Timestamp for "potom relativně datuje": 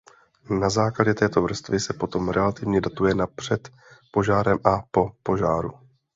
1.93-3.15